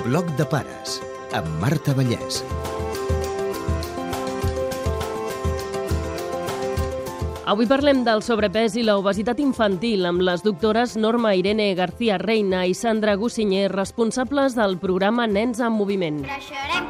Bloc 0.00 0.30
de 0.38 0.46
pares, 0.48 0.94
amb 1.36 1.48
Marta 1.60 1.92
Vallès. 1.92 2.38
Avui 7.50 7.66
parlem 7.68 8.00
del 8.06 8.22
sobrepès 8.24 8.78
i 8.80 8.84
l'obesitat 8.86 9.42
infantil 9.44 10.08
amb 10.08 10.24
les 10.24 10.44
doctores 10.46 10.96
Norma 10.96 11.34
Irene 11.36 11.68
García 11.76 12.16
Reina 12.22 12.62
i 12.64 12.72
Sandra 12.78 13.18
Gussinyer, 13.20 13.68
responsables 13.74 14.56
del 14.56 14.78
programa 14.80 15.26
Nens 15.28 15.60
en 15.60 15.76
Moviment. 15.76 16.22
Creixerem 16.24 16.89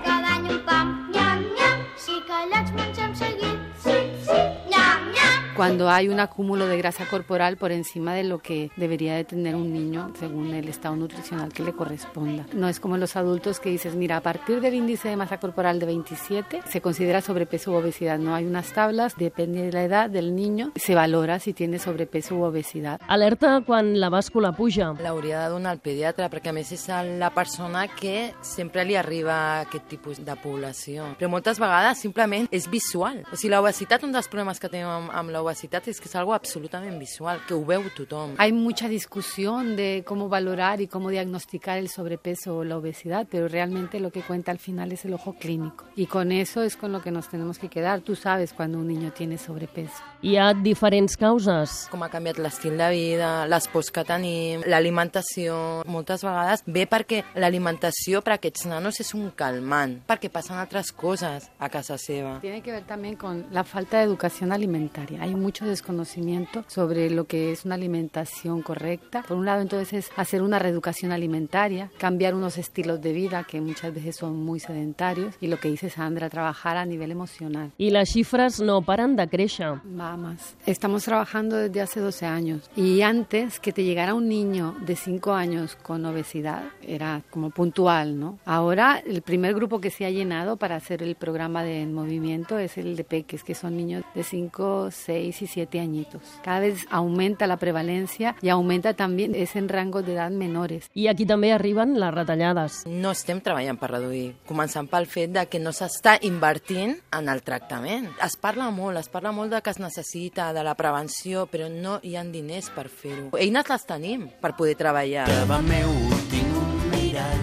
cuando 5.60 5.90
hay 5.90 6.08
un 6.08 6.20
acúmulo 6.20 6.66
de 6.66 6.78
grasa 6.78 7.04
corporal 7.04 7.58
por 7.58 7.70
encima 7.70 8.14
de 8.14 8.24
lo 8.24 8.38
que 8.38 8.70
debería 8.76 9.14
de 9.14 9.24
tener 9.24 9.54
un 9.54 9.74
niño 9.74 10.10
según 10.18 10.54
el 10.54 10.66
estado 10.70 10.96
nutricional 10.96 11.52
que 11.52 11.62
le 11.62 11.74
corresponda. 11.74 12.46
No 12.54 12.66
es 12.66 12.80
como 12.80 12.96
los 12.96 13.14
adultos 13.14 13.60
que 13.60 13.68
dices, 13.68 13.94
mira, 13.94 14.16
a 14.16 14.22
partir 14.22 14.62
del 14.62 14.72
índice 14.72 15.10
de 15.10 15.16
masa 15.16 15.38
corporal 15.38 15.78
de 15.78 15.84
27 15.84 16.62
se 16.66 16.80
considera 16.80 17.20
sobrepeso 17.20 17.72
u 17.72 17.74
obesidad. 17.74 18.18
No 18.18 18.34
hay 18.34 18.46
unas 18.46 18.72
tablas, 18.72 19.16
depende 19.18 19.60
de 19.60 19.70
la 19.70 19.84
edad 19.84 20.08
del 20.08 20.34
niño, 20.34 20.72
se 20.76 20.94
valora 20.94 21.38
si 21.38 21.52
tiene 21.52 21.78
sobrepeso 21.78 22.36
u 22.36 22.44
obesidad. 22.44 22.98
Alerta 23.06 23.60
quan 23.60 24.00
la 24.00 24.08
bàscula 24.08 24.52
puja. 24.52 24.94
L'hauria 24.98 25.42
de 25.42 25.50
donar 25.50 25.72
al 25.72 25.80
pediatre, 25.84 26.30
perquè 26.32 26.54
a 26.54 26.56
més 26.56 26.72
és 26.72 26.88
la 27.20 27.34
persona 27.36 27.84
que 27.86 28.32
sempre 28.40 28.86
li 28.86 28.96
arriba 28.96 29.60
aquest 29.60 29.90
tipus 29.92 30.24
de 30.24 30.40
població. 30.40 31.12
Però 31.20 31.28
moltes 31.28 31.60
vegades 31.60 32.00
simplement 32.00 32.48
és 32.50 32.64
visual. 32.72 33.26
O 33.28 33.36
sigui, 33.36 33.52
l'obesitat, 33.52 34.08
un 34.08 34.16
dels 34.16 34.32
problemes 34.32 34.56
que 34.56 34.72
tenim 34.72 34.88
amb, 34.88 35.12
amb 35.12 35.28
l'obesitat 35.28 35.49
és 35.50 36.00
que 36.00 36.08
és 36.08 36.16
algo 36.16 36.34
absolutament 36.34 36.98
visual, 36.98 37.40
que 37.46 37.54
ho 37.54 37.64
veu 37.64 37.82
tothom. 37.96 38.34
Hay 38.38 38.52
mucha 38.52 38.88
discusión 38.88 39.76
de 39.76 40.04
cómo 40.06 40.28
valorar 40.28 40.80
y 40.80 40.86
cómo 40.86 41.10
diagnosticar 41.10 41.78
el 41.78 41.88
sobrepeso 41.88 42.56
o 42.56 42.64
la 42.64 42.76
obesidad, 42.76 43.26
pero 43.30 43.48
realmente 43.48 44.00
lo 44.00 44.10
que 44.10 44.22
cuenta 44.22 44.52
al 44.52 44.58
final 44.58 44.92
es 44.92 45.04
el 45.04 45.14
ojo 45.14 45.34
clínico. 45.34 45.86
Y 45.96 46.06
con 46.06 46.32
eso 46.32 46.62
es 46.62 46.76
con 46.76 46.92
lo 46.92 47.02
que 47.02 47.10
nos 47.10 47.28
tenemos 47.28 47.58
que 47.58 47.68
quedar. 47.68 48.00
Tú 48.00 48.16
sabes 48.16 48.52
cuando 48.52 48.78
un 48.78 48.88
niño 48.88 49.12
tiene 49.12 49.38
sobrepeso. 49.38 49.94
Hi 50.22 50.36
ha 50.36 50.52
diferents 50.54 51.16
causes. 51.16 51.86
Com 51.90 52.02
ha 52.04 52.10
canviat 52.12 52.38
l'estil 52.38 52.76
de 52.76 52.88
vida, 52.92 53.46
les 53.48 53.68
pors 53.72 53.88
que 53.90 54.04
tenim, 54.04 54.60
l'alimentació... 54.68 55.80
Moltes 55.90 56.22
vegades 56.24 56.62
ve 56.66 56.84
perquè 56.88 57.22
l'alimentació 57.40 58.20
per 58.24 58.34
a 58.34 58.38
aquests 58.38 58.66
nanos 58.68 59.00
és 59.00 59.14
un 59.16 59.30
calmant, 59.36 59.96
perquè 60.08 60.28
passen 60.32 60.60
altres 60.60 60.92
coses 60.92 61.48
a 61.58 61.70
casa 61.72 61.96
seva. 61.98 62.38
Tiene 62.40 62.60
que 62.60 62.72
ver 62.72 62.84
también 62.84 63.16
con 63.16 63.46
la 63.50 63.64
falta 63.64 63.98
de 63.98 64.04
educación 64.04 64.52
alimentaria. 64.52 65.22
Hay 65.22 65.34
mucho 65.40 65.66
desconocimiento 65.66 66.64
sobre 66.68 67.10
lo 67.10 67.24
que 67.24 67.52
es 67.52 67.64
una 67.64 67.74
alimentación 67.74 68.62
correcta. 68.62 69.24
Por 69.26 69.36
un 69.36 69.46
lado, 69.46 69.62
entonces, 69.62 69.92
es 69.92 70.10
hacer 70.16 70.42
una 70.42 70.58
reeducación 70.58 71.12
alimentaria, 71.12 71.90
cambiar 71.98 72.34
unos 72.34 72.58
estilos 72.58 73.00
de 73.00 73.12
vida 73.12 73.44
que 73.44 73.60
muchas 73.60 73.94
veces 73.94 74.16
son 74.16 74.36
muy 74.36 74.60
sedentarios 74.60 75.34
y 75.40 75.46
lo 75.48 75.58
que 75.58 75.70
dice 75.70 75.90
Sandra, 75.90 76.28
trabajar 76.28 76.76
a 76.76 76.84
nivel 76.84 77.10
emocional. 77.10 77.72
I 77.78 77.90
les 77.90 78.10
xifres 78.10 78.60
no 78.60 78.82
paren 78.82 79.16
de 79.16 79.26
créixer. 79.28 79.80
Vamos, 79.84 80.54
estamos 80.66 81.04
trabajando 81.04 81.56
desde 81.56 81.80
hace 81.80 82.00
12 82.00 82.26
años 82.26 82.70
y 82.76 83.02
antes 83.02 83.60
que 83.60 83.72
te 83.72 83.84
llegara 83.84 84.14
un 84.14 84.28
niño 84.28 84.76
de 84.84 84.96
5 84.96 85.32
años 85.32 85.76
con 85.76 86.04
obesidad 86.04 86.64
era 86.82 87.22
como 87.30 87.50
puntual, 87.50 88.18
¿no? 88.18 88.38
Ahora 88.44 89.02
el 89.04 89.22
primer 89.22 89.54
grupo 89.54 89.80
que 89.80 89.90
se 89.90 90.04
ha 90.04 90.10
llenado 90.10 90.56
para 90.56 90.76
hacer 90.76 91.02
el 91.02 91.14
programa 91.14 91.62
de 91.62 91.82
En 91.82 91.94
movimiento 91.94 92.58
es 92.58 92.76
el 92.78 92.96
de 92.96 93.04
peques, 93.04 93.42
que 93.42 93.54
son 93.54 93.76
niños 93.76 94.04
de 94.14 94.22
5, 94.22 94.90
6 94.90 95.19
y 95.20 95.32
7 95.32 95.80
añitos. 95.80 96.22
Cada 96.42 96.60
vez 96.60 96.86
aumenta 96.90 97.46
la 97.46 97.56
prevalencia 97.58 98.36
y 98.42 98.48
aumenta 98.48 98.94
también 98.94 99.34
es 99.34 99.56
en 99.56 99.68
rangos 99.68 100.04
de 100.06 100.14
edad 100.14 100.30
menores. 100.30 100.90
I 100.94 101.08
aquí 101.08 101.26
també 101.26 101.52
arriben 101.52 101.98
les 102.00 102.14
retallades. 102.14 102.84
No 102.86 103.12
estem 103.12 103.40
treballant 103.40 103.78
per 103.80 103.90
reduir, 103.92 104.34
començant 104.48 104.88
pel 104.90 105.06
fet 105.10 105.32
de 105.34 105.46
que 105.50 105.60
no 105.62 105.72
s'està 105.76 106.16
invertint 106.26 106.96
en 107.16 107.28
el 107.28 107.42
tractament. 107.46 108.10
Es 108.24 108.36
parla 108.40 108.70
molt, 108.70 108.98
es 108.98 109.08
parla 109.08 109.32
molt 109.32 109.52
de 109.54 109.62
que 109.62 109.70
es 109.70 109.80
necessita, 109.80 110.52
de 110.52 110.64
la 110.64 110.74
prevenció, 110.74 111.46
però 111.46 111.70
no 111.70 111.98
hi 112.02 112.16
ha 112.16 112.24
diners 112.24 112.70
per 112.74 112.88
fer-ho. 112.88 113.30
Eines 113.38 113.68
les 113.70 113.86
tenim 113.86 114.28
per 114.40 114.54
poder 114.58 114.76
treballar. 114.76 115.26
Davant 115.30 115.66
meu 115.68 115.94
tinc 116.30 116.60
un 116.60 116.86
mirall, 116.94 117.42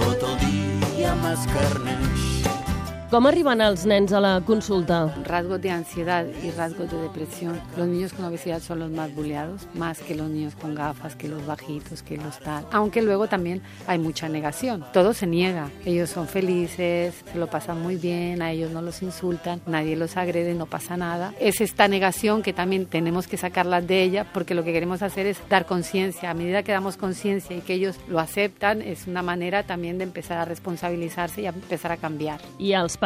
tot 0.00 0.26
el 0.32 0.36
dia 0.96 1.14
m'escarneix. 1.22 2.37
Com 3.08 3.24
arriben 3.24 3.62
els 3.64 3.86
nens 3.88 4.12
a 4.12 4.18
la 4.20 4.34
consulta? 4.44 4.98
Rasgos 5.24 5.62
de 5.62 5.70
ansiedad 5.70 6.26
y 6.44 6.50
rasgos 6.50 6.90
de 6.90 6.98
depresión. 6.98 7.58
Los 7.74 7.88
niños 7.88 8.12
con 8.12 8.26
obesidad 8.26 8.60
son 8.60 8.80
los 8.80 8.90
más 8.90 9.14
buleados, 9.14 9.66
más 9.72 10.00
que 10.00 10.14
los 10.14 10.28
niños 10.28 10.54
con 10.54 10.74
gafas, 10.74 11.16
que 11.16 11.26
los 11.26 11.46
bajitos, 11.46 12.02
que 12.02 12.18
los 12.18 12.38
tal. 12.38 12.66
Aunque 12.70 13.00
luego 13.00 13.26
también 13.26 13.62
hay 13.86 13.98
mucha 13.98 14.28
negación. 14.28 14.84
Todo 14.92 15.14
se 15.14 15.26
niega. 15.26 15.70
Ellos 15.86 16.10
son 16.10 16.28
felices, 16.28 17.14
se 17.32 17.38
lo 17.38 17.46
pasan 17.46 17.80
muy 17.80 17.96
bien, 17.96 18.42
a 18.42 18.52
ellos 18.52 18.72
no 18.72 18.82
los 18.82 19.00
insultan, 19.00 19.62
nadie 19.64 19.96
los 19.96 20.18
agrede, 20.18 20.52
no 20.52 20.66
pasa 20.66 20.98
nada. 20.98 21.32
Es 21.40 21.62
esta 21.62 21.88
negación 21.88 22.42
que 22.42 22.52
también 22.52 22.84
tenemos 22.84 23.26
que 23.26 23.38
sacarlas 23.38 23.86
de 23.86 24.02
ella 24.02 24.26
porque 24.34 24.54
lo 24.54 24.64
que 24.64 24.74
queremos 24.74 25.00
hacer 25.00 25.24
es 25.24 25.38
dar 25.48 25.64
conciencia. 25.64 26.28
A 26.28 26.34
medida 26.34 26.62
que 26.62 26.72
damos 26.72 26.98
conciencia 26.98 27.56
y 27.56 27.62
que 27.62 27.72
ellos 27.72 27.96
lo 28.06 28.20
aceptan, 28.20 28.82
es 28.82 29.06
una 29.06 29.22
manera 29.22 29.62
también 29.62 29.96
de 29.96 30.04
empezar 30.04 30.36
a 30.36 30.44
responsabilizarse 30.44 31.40
y 31.40 31.46
a 31.46 31.50
empezar 31.50 31.90
a 31.90 31.96
cambiar. 31.96 32.42
I 32.58 32.74
els 32.74 32.97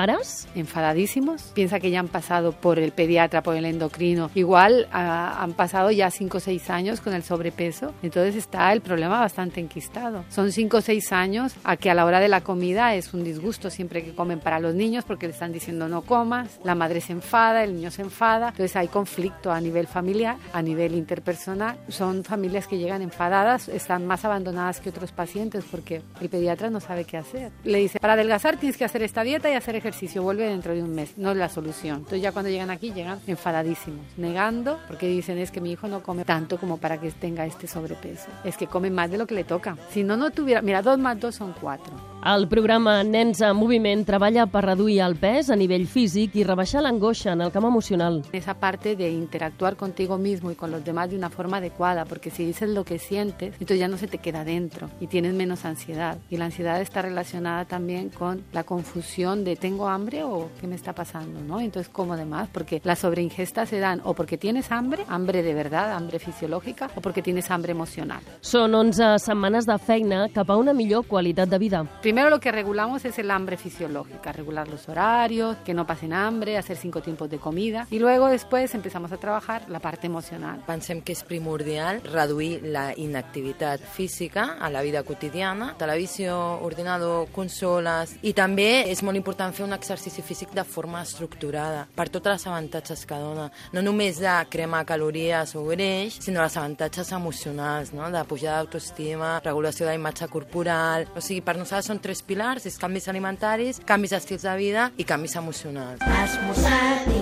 enfadadísimos. 0.54 1.42
Piensa 1.54 1.80
que 1.80 1.91
ya 1.91 2.00
han 2.00 2.08
pasado 2.08 2.53
por 2.53 2.78
el 2.78 2.92
pediatra, 2.92 3.42
por 3.42 3.56
el 3.56 3.64
endocrino. 3.64 4.30
Igual 4.34 4.88
ah, 4.92 5.38
han 5.41 5.53
pasado 5.53 5.91
ya 5.91 6.10
5 6.10 6.38
o 6.38 6.41
6 6.41 6.70
años 6.70 7.00
con 7.00 7.14
el 7.14 7.22
sobrepeso. 7.22 7.92
Entonces 8.02 8.36
está 8.36 8.72
el 8.72 8.81
problema 8.81 9.20
bastante 9.20 9.60
enquistado. 9.60 10.25
Son 10.31 10.50
5 10.50 10.76
o 10.76 10.81
6 10.81 11.12
años 11.12 11.54
a 11.64 11.76
que 11.76 11.91
a 11.91 11.94
la 11.94 12.04
hora 12.04 12.20
de 12.20 12.28
la 12.28 12.41
comida 12.41 12.94
es 12.94 13.12
un 13.12 13.25
disgusto 13.25 13.70
siempre 13.70 14.02
que 14.02 14.14
comen 14.14 14.41
para 14.41 14.60
los 14.60 14.75
niños 14.75 15.04
porque 15.04 15.26
le 15.26 15.32
están 15.32 15.52
diciendo 15.52 15.88
no 15.88 16.02
comas. 16.02 16.58
La 16.64 16.75
madre 16.75 17.00
se 17.00 17.12
enfada, 17.12 17.64
el 17.64 17.75
niño 17.75 17.91
se 17.91 18.02
enfada. 18.02 18.48
Entonces 18.48 18.76
hay 18.76 18.88
conflicto 18.88 19.52
a 19.52 19.60
nivel 19.60 19.86
familiar, 19.86 20.36
a 20.52 20.62
nivel 20.62 20.94
interpersonal. 20.94 21.76
Son 21.88 22.25
familias 22.25 22.66
que 22.66 22.78
llegan 22.78 23.02
enfadadas, 23.02 23.69
están 23.69 24.06
más 24.06 24.25
abandonadas 24.25 24.81
que 24.81 24.88
otros 24.88 25.12
pacientes 25.12 25.64
porque 25.70 26.02
el 26.20 26.28
pediatra 26.28 26.70
no 26.70 26.81
sabe 26.81 27.04
qué 27.04 27.19
hacer. 27.19 27.52
Le 27.64 27.78
dice, 27.78 27.98
para 28.00 28.14
adelgazar 28.14 28.56
tienes 28.56 28.76
que 28.76 28.84
hacer 28.84 29.02
esta 29.02 29.22
dieta 29.22 29.50
y 29.50 29.54
hacer 29.54 29.81
ejercicio, 29.82 30.22
vuelve 30.22 30.48
dentro 30.48 30.75
de 30.75 30.82
un 30.82 30.94
mes, 30.94 31.19
no 31.19 31.32
es 31.32 31.37
la 31.37 31.48
solución. 31.48 31.98
Entonces 31.98 32.22
ya 32.22 32.32
cuando 32.32 32.50
llegan 32.50 32.70
aquí 32.70 32.93
llegan 32.93 33.19
enfadadísimos, 33.26 34.06
negando, 34.16 34.78
porque 34.87 35.09
dicen 35.09 35.38
es 35.38 35.50
que 35.50 35.60
mi 35.60 35.72
hijo 35.72 35.88
no 35.88 36.03
come 36.03 36.25
tanto 36.25 36.56
como 36.56 36.78
para 36.78 37.00
que 37.00 37.10
tenga 37.10 37.44
este 37.44 37.66
sobrepeso, 37.66 38.28
es 38.44 38.56
que 38.56 38.69
come 38.69 38.91
más 38.91 39.10
de 39.10 39.19
lo 39.19 39.26
que 39.26 39.34
le 39.34 39.44
toca. 39.44 39.76
Si 39.91 40.04
no, 40.04 40.16
no 40.16 40.31
tuviera, 40.31 40.62
mira, 40.62 40.82
dos 40.82 40.98
más 40.98 41.19
dos 41.19 41.34
son 41.34 41.53
cuatro. 41.60 41.93
El 42.25 42.47
programa 42.47 43.03
Nens 43.03 43.41
en 43.41 43.56
Moviment 43.56 44.06
treballa 44.06 44.44
per 44.47 44.60
reduir 44.65 45.00
el 45.03 45.16
pes 45.19 45.48
a 45.50 45.56
nivell 45.59 45.88
físic 45.91 46.37
i 46.38 46.44
rebaixar 46.47 46.84
l'angoixa 46.84 47.32
en 47.32 47.41
el 47.43 47.50
camp 47.50 47.66
emocional. 47.66 48.20
Esa 48.31 48.54
parte 48.54 48.94
de 48.94 49.10
interactuar 49.10 49.75
contigo 49.75 50.19
mismo 50.19 50.53
y 50.53 50.54
con 50.54 50.70
los 50.70 50.84
demás 50.84 51.10
de 51.10 51.16
una 51.16 51.31
forma 51.31 51.56
adecuada, 51.56 52.04
porque 52.04 52.31
si 52.31 52.44
dices 52.44 52.69
lo 52.69 52.84
que 52.84 53.00
sientes, 53.00 53.54
entonces 53.54 53.81
ya 53.81 53.88
no 53.88 53.99
se 53.99 54.06
te 54.06 54.19
queda 54.19 54.44
dentro 54.44 54.88
y 55.00 55.09
tienes 55.09 55.34
menos 55.34 55.64
ansiedad. 55.64 56.16
Y 56.31 56.37
la 56.37 56.44
ansiedad 56.44 56.81
está 56.81 57.03
relacionada 57.03 57.64
también 57.64 58.10
con 58.10 58.44
la 58.53 58.62
confusión 58.62 59.43
de 59.43 59.56
tengo 59.72 59.88
hambre 59.88 60.22
o 60.22 60.50
qué 60.60 60.66
me 60.66 60.74
está 60.74 60.92
pasando, 60.92 61.40
¿no? 61.40 61.58
Entonces, 61.58 61.90
¿cómo 61.90 62.14
demás? 62.14 62.46
Porque 62.52 62.82
las 62.84 62.98
sobreingestas 62.98 63.70
se 63.70 63.78
dan 63.78 64.02
o 64.04 64.12
porque 64.12 64.36
tienes 64.36 64.70
hambre, 64.70 65.06
hambre 65.08 65.42
de 65.42 65.54
verdad, 65.54 65.92
hambre 65.92 66.18
fisiológica, 66.18 66.90
o 66.94 67.00
porque 67.00 67.22
tienes 67.22 67.50
hambre 67.50 67.72
emocional. 67.72 68.20
Són 68.44 68.74
11 68.76 69.16
setmanes 69.22 69.64
de 69.64 69.78
feina 69.80 70.26
cap 70.34 70.50
a 70.52 70.58
una 70.60 70.74
millor 70.76 71.06
qualitat 71.08 71.48
de 71.48 71.58
vida. 71.58 71.80
Primero 72.02 72.28
lo 72.28 72.38
que 72.38 72.52
regulamos 72.52 73.06
es 73.06 73.18
el 73.18 73.30
hambre 73.30 73.56
fisiológica, 73.56 74.32
regular 74.32 74.68
los 74.68 74.88
horarios, 74.90 75.56
que 75.64 75.72
no 75.72 75.86
pasen 75.86 76.12
hambre, 76.12 76.58
hacer 76.58 76.76
cinco 76.76 77.00
tiempos 77.00 77.30
de 77.30 77.38
comida 77.38 77.86
y 77.90 77.98
luego 77.98 78.28
después 78.28 78.74
empezamos 78.74 79.10
a 79.12 79.16
trabajar 79.16 79.62
la 79.70 79.80
parte 79.80 80.06
emocional. 80.06 80.60
Pensem 80.66 81.00
que 81.00 81.16
és 81.16 81.24
primordial 81.24 82.02
reduir 82.04 82.60
la 82.62 82.92
inactivitat 82.92 83.80
física 83.80 84.58
a 84.60 84.68
la 84.68 84.82
vida 84.82 85.02
quotidiana, 85.02 85.72
televisió, 85.78 86.60
ordinador, 86.60 87.30
consoles, 87.32 88.18
i 88.20 88.34
també 88.36 88.90
és 88.92 89.00
molt 89.02 89.16
important 89.16 89.54
fer 89.54 89.62
un 89.64 89.73
exercici 89.76 90.23
físic 90.23 90.53
de 90.56 90.64
forma 90.64 91.03
estructurada, 91.03 91.87
per 91.97 92.09
tots 92.12 92.31
els 92.32 92.47
avantatges 92.50 93.05
que 93.09 93.19
dona. 93.19 93.49
No 93.73 93.82
només 93.85 94.20
de 94.23 94.35
cremar 94.53 94.85
calories 94.88 95.55
o 95.59 95.64
greix, 95.69 96.19
sinó 96.25 96.43
els 96.44 96.56
avantatges 96.56 97.12
emocionals, 97.12 97.93
no? 97.97 98.11
de 98.12 98.25
pujada 98.29 98.62
d'autoestima, 98.62 99.38
regulació 99.44 99.87
de 99.87 99.93
la 99.93 99.99
imatge 100.00 100.29
corporal... 100.32 101.09
O 101.17 101.20
sigui, 101.23 101.43
per 101.44 101.56
nosaltres 101.59 101.91
són 101.93 102.00
tres 102.03 102.23
pilars, 102.26 102.67
és 102.67 102.79
canvis 102.81 103.09
alimentaris, 103.12 103.82
canvis 103.87 104.17
d'estils 104.17 104.47
de 104.49 104.56
vida 104.59 104.91
i 104.97 105.06
canvis 105.09 105.37
emocionals. 105.41 106.03
Esmorzar, 106.23 107.21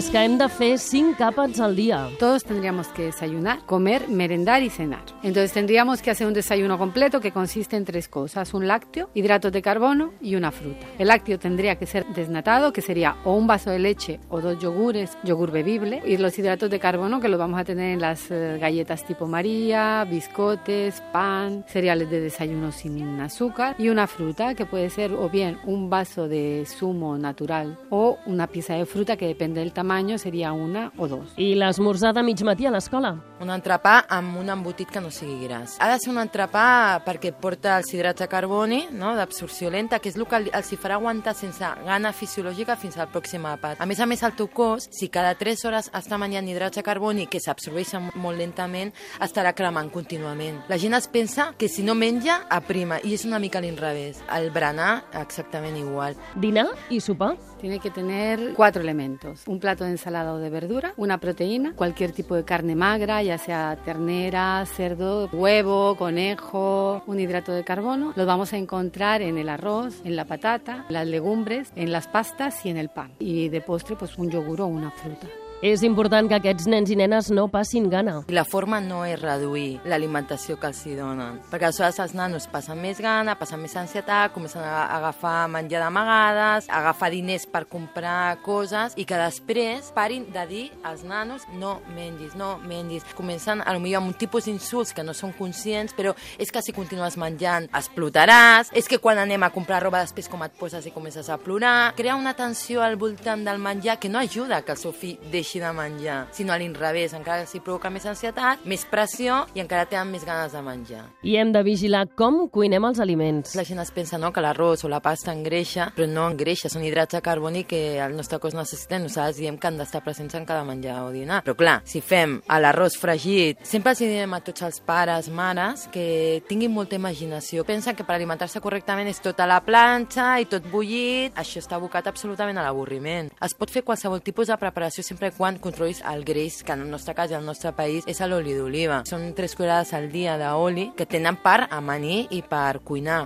és 0.00 0.08
que 0.08 0.16
hem 0.16 0.38
de 0.40 0.46
fer 0.48 0.78
5 0.80 1.20
àpats 1.20 1.60
al 1.60 1.74
dia. 1.76 1.98
Todos 2.18 2.42
tendríamos 2.42 2.88
que 2.88 3.10
desayunar, 3.10 3.58
comer, 3.66 4.08
merendar 4.08 4.62
y 4.62 4.70
cenar. 4.70 5.02
Entonces 5.22 5.52
tendríamos 5.52 6.00
que 6.00 6.10
hacer 6.10 6.26
un 6.26 6.32
desayuno 6.32 6.78
completo 6.78 7.20
que 7.20 7.32
consiste 7.32 7.76
en 7.76 7.84
tres 7.84 8.08
cosas, 8.08 8.54
un 8.54 8.66
lácteo, 8.66 9.10
hidratos 9.12 9.52
de 9.52 9.60
carbono 9.60 10.14
y 10.22 10.36
una 10.36 10.52
fruta. 10.52 10.86
El 10.98 11.08
lácteo 11.08 11.38
tendría 11.38 11.76
que 11.76 11.84
ser 11.84 12.06
desnatado, 12.14 12.72
que 12.72 12.80
sería 12.80 13.16
o 13.24 13.34
un 13.34 13.46
vaso 13.46 13.68
de 13.68 13.78
leche 13.78 14.20
o 14.30 14.40
dos 14.40 14.58
yogures, 14.58 15.18
yogur 15.22 15.50
bebible, 15.50 16.00
y 16.06 16.16
los 16.16 16.38
hidratos 16.38 16.70
de 16.70 16.78
carbono 16.78 17.20
que 17.20 17.28
los 17.28 17.38
vamos 17.38 17.60
a 17.60 17.64
tener 17.64 17.92
en 17.92 18.00
las 18.00 18.30
eh, 18.30 18.56
galletas 18.58 19.04
tipo 19.04 19.26
María, 19.26 20.06
biscotes, 20.08 21.02
pan, 21.12 21.62
cereales 21.68 22.08
de 22.08 22.22
desayuno 22.22 22.72
sin 22.72 23.20
azúcar 23.20 23.76
y 23.78 23.90
una 23.90 24.06
fruta 24.06 24.54
que 24.54 24.64
puede 24.64 24.88
ser 24.88 25.12
o 25.12 25.28
bien 25.28 25.58
un 25.66 25.90
vaso 25.90 26.26
de 26.26 26.64
zumo 26.66 27.18
natural 27.18 27.76
o 27.90 28.16
una 28.24 28.46
pieza 28.46 28.76
de 28.76 28.86
fruta 28.86 29.18
que 29.18 29.26
depende 29.26 29.60
del 29.60 29.74
tamaño 29.74 29.89
sería 30.18 30.52
una 30.52 30.92
o 30.96 31.08
dos. 31.08 31.34
I 31.36 31.54
l'esmorzar 31.54 32.14
de 32.14 32.22
mig 32.22 32.42
matí 32.46 32.66
a 32.66 32.70
l'escola. 32.70 33.16
Un 33.40 33.48
entrepà 33.48 34.04
amb 34.12 34.36
un 34.36 34.50
embotit 34.52 34.90
que 34.92 35.00
no 35.00 35.10
sigui 35.10 35.46
gras. 35.46 35.78
Ha 35.80 35.88
de 35.88 35.98
ser 35.98 36.10
un 36.12 36.18
entrepà 36.20 37.00
perquè 37.06 37.30
porta 37.32 37.78
els 37.78 37.88
hidrats 37.94 38.20
de 38.20 38.28
carboni, 38.28 38.82
no? 38.92 39.14
d'absorció 39.16 39.70
lenta, 39.70 39.98
que 39.98 40.10
és 40.10 40.16
el 40.16 40.26
que 40.28 40.36
el- 40.36 40.50
els 40.52 40.72
hi 40.72 40.76
farà 40.76 40.98
aguantar 40.98 41.34
sense 41.34 41.64
gana 41.86 42.12
fisiològica 42.12 42.76
fins 42.76 42.98
al 42.98 43.08
pròxim 43.08 43.46
àpat. 43.48 43.76
A 43.80 43.86
més 43.86 43.98
a 44.00 44.04
més, 44.04 44.22
el 44.22 44.34
teu 44.36 44.48
cos, 44.48 44.88
si 44.92 45.08
cada 45.08 45.34
3 45.36 45.64
hores 45.64 45.90
està 45.92 46.18
menjant 46.18 46.46
hidrats 46.46 46.76
de 46.76 46.82
carboni 46.82 47.26
que 47.28 47.40
s'absorbeixen 47.40 48.10
molt 48.14 48.36
lentament, 48.36 48.92
estarà 49.20 49.54
cremant 49.54 49.88
contínuament. 49.90 50.60
La 50.68 50.76
gent 50.76 50.92
es 50.94 51.08
pensa 51.08 51.54
que 51.56 51.68
si 51.68 51.82
no 51.82 51.94
menja, 51.94 52.42
aprima, 52.50 52.98
i 53.02 53.14
és 53.14 53.24
una 53.24 53.38
mica 53.38 53.58
a 53.58 53.62
l'inrevés. 53.62 54.18
El 54.36 54.50
berenar, 54.50 55.04
exactament 55.14 55.78
igual. 55.78 56.14
Dinar 56.34 56.68
i 56.90 57.00
sopar. 57.00 57.38
Tiene 57.60 57.78
que 57.78 57.90
tener 57.90 58.54
cuatro 58.54 58.80
elementos. 58.82 59.42
Un 59.46 59.60
plato 59.60 59.84
de 59.84 59.90
ensalada 59.90 60.32
o 60.32 60.38
de 60.38 60.48
verdura, 60.48 60.94
una 60.96 61.18
proteína, 61.18 61.74
cualquier 61.74 62.12
tipo 62.12 62.34
de 62.34 62.42
carne 62.44 62.74
magra, 62.74 63.22
ya 63.30 63.38
sea 63.38 63.78
ternera, 63.84 64.66
cerdo, 64.66 65.28
huevo, 65.32 65.94
conejo, 65.96 67.04
un 67.06 67.20
hidrato 67.20 67.52
de 67.52 67.62
carbono. 67.62 68.12
Los 68.16 68.26
vamos 68.26 68.52
a 68.52 68.56
encontrar 68.56 69.22
en 69.22 69.38
el 69.38 69.48
arroz, 69.48 70.00
en 70.04 70.16
la 70.16 70.24
patata, 70.24 70.84
en 70.88 70.94
las 70.94 71.06
legumbres, 71.06 71.72
en 71.76 71.92
las 71.92 72.08
pastas 72.08 72.66
y 72.66 72.70
en 72.70 72.76
el 72.76 72.88
pan. 72.88 73.12
Y 73.20 73.48
de 73.48 73.60
postre, 73.60 73.94
pues 73.94 74.18
un 74.18 74.30
yogur 74.30 74.62
o 74.62 74.66
una 74.66 74.90
fruta. 74.90 75.28
És 75.60 75.82
important 75.84 76.24
que 76.24 76.38
aquests 76.38 76.64
nens 76.72 76.88
i 76.88 76.94
nenes 76.96 77.26
no 77.36 77.42
passin 77.52 77.90
gana. 77.92 78.14
La 78.32 78.46
forma 78.48 78.78
no 78.80 79.02
és 79.04 79.18
reduir 79.20 79.82
l'alimentació 79.84 80.54
que 80.56 80.70
els 80.70 80.78
donen, 80.96 81.34
perquè 81.50 81.66
aleshores 81.68 81.98
els 82.00 82.14
nanos 82.16 82.46
passen 82.48 82.80
més 82.80 82.96
gana, 82.96 83.34
passen 83.36 83.60
més 83.60 83.74
ansietat, 83.76 84.32
comencen 84.32 84.64
a 84.64 84.86
agafar 84.96 85.50
menjar 85.52 85.82
d'amagades, 85.84 86.70
agafar 86.72 87.10
diners 87.12 87.44
per 87.44 87.66
comprar 87.68 88.38
coses 88.40 88.96
i 88.96 89.04
que 89.04 89.18
després 89.20 89.90
parin 89.92 90.24
de 90.32 90.46
dir 90.48 90.62
als 90.82 91.04
nanos 91.04 91.44
no 91.52 91.74
mengis, 91.92 92.32
no 92.40 92.54
mengis. 92.64 93.04
Comencen 93.12 93.60
a 93.60 93.76
lo 93.76 93.84
millor 93.84 94.00
amb 94.00 94.14
un 94.14 94.16
tipus 94.16 94.48
d'insults 94.48 94.94
que 94.96 95.04
no 95.04 95.12
són 95.12 95.36
conscients, 95.36 95.92
però 95.92 96.16
és 96.40 96.48
que 96.48 96.64
si 96.64 96.72
continues 96.72 97.20
menjant 97.20 97.68
explotaràs, 97.68 98.72
és 98.72 98.88
que 98.88 98.96
quan 98.96 99.20
anem 99.20 99.44
a 99.44 99.52
comprar 99.52 99.82
roba 99.84 100.00
després 100.00 100.32
com 100.32 100.40
et 100.40 100.56
poses 100.56 100.88
i 100.88 100.96
comences 100.96 101.28
a 101.28 101.36
plorar, 101.36 101.92
crea 102.00 102.16
una 102.16 102.32
tensió 102.32 102.80
al 102.80 102.96
voltant 102.96 103.44
del 103.44 103.60
menjar 103.60 104.00
que 104.00 104.08
no 104.08 104.24
ajuda 104.24 104.64
que 104.64 104.72
el 104.72 104.80
seu 104.80 104.96
fill 104.96 105.20
deixi 105.28 105.49
de 105.58 105.72
menjar, 105.74 106.28
sinó 106.36 106.52
a 106.54 106.58
l'inrevés, 106.60 107.14
encara 107.16 107.48
s'hi 107.48 107.58
provoca 107.64 107.90
més 107.90 108.06
ansietat, 108.06 108.62
més 108.64 108.84
pressió 108.86 109.40
i 109.56 109.64
encara 109.64 109.88
tenen 109.90 110.12
més 110.14 110.24
ganes 110.28 110.54
de 110.54 110.62
menjar. 110.62 111.02
I 111.26 111.34
hem 111.40 111.50
de 111.50 111.64
vigilar 111.66 112.04
com 112.14 112.44
cuinem 112.52 112.86
els 112.86 113.00
aliments. 113.02 113.56
La 113.58 113.64
gent 113.66 113.82
es 113.82 113.90
pensa 113.90 114.20
no, 114.20 114.30
que 114.30 114.44
l'arròs 114.44 114.84
o 114.86 114.92
la 114.92 115.02
pasta 115.02 115.34
engreixa, 115.34 115.90
però 115.96 116.06
no 116.06 116.28
engreixa, 116.30 116.70
són 116.70 116.84
hidrats 116.86 117.16
de 117.16 117.22
carboni 117.24 117.64
que 117.66 117.98
el 117.98 118.14
nostre 118.14 118.38
cos 118.38 118.54
necessita 118.54 119.00
i 119.00 119.02
nosaltres 119.02 119.40
diem 119.40 119.58
que 119.58 119.66
han 119.66 119.80
d'estar 119.80 120.04
presents 120.04 120.38
en 120.38 120.46
cada 120.46 120.62
menjar 120.68 121.00
o 121.06 121.10
dinar. 121.10 121.42
Però 121.46 121.56
clar, 121.58 121.80
si 121.88 122.04
fem 122.04 122.38
l'arròs 122.60 122.94
fregit, 123.00 123.64
sempre 123.66 123.94
els 123.94 124.02
diem 124.04 124.34
a 124.36 124.42
tots 124.44 124.62
els 124.66 124.80
pares, 124.84 125.30
mares, 125.32 125.86
que 125.92 126.42
tinguin 126.48 126.72
molta 126.74 126.98
imaginació. 126.98 127.64
Pensen 127.64 127.96
que 127.96 128.04
per 128.06 128.16
alimentar-se 128.16 128.60
correctament 128.62 129.08
és 129.10 129.20
tot 129.22 129.40
a 129.40 129.48
la 129.48 129.60
planxa 129.64 130.34
i 130.42 130.48
tot 130.50 130.66
bullit. 130.70 131.34
Això 131.40 131.62
està 131.62 131.78
abocat 131.78 132.10
absolutament 132.10 132.60
a 132.60 132.66
l'avorriment. 132.66 133.30
Es 133.40 133.56
pot 133.56 133.72
fer 133.72 133.84
qualsevol 133.86 134.22
tipus 134.24 134.50
de 134.50 134.58
preparació 134.60 135.04
sempre 135.06 135.32
quan 135.40 135.56
controlis 135.56 136.02
el 136.04 136.26
greix, 136.28 136.60
que 136.62 136.74
en 136.76 136.82
el 136.84 136.90
nostre 136.92 137.14
cas 137.16 137.30
i 137.32 137.36
al 137.38 137.46
nostre 137.48 137.72
país 137.72 138.04
és 138.10 138.20
l'oli 138.28 138.52
d'oliva. 138.58 139.00
Són 139.08 139.30
tres 139.38 139.56
cuirades 139.56 139.94
al 139.96 140.10
dia 140.12 140.36
d'oli 140.36 140.90
que 140.98 141.08
tenen 141.08 141.38
per 141.40 141.62
amanir 141.72 142.26
i 142.36 142.42
per 142.44 142.82
cuinar. 142.84 143.22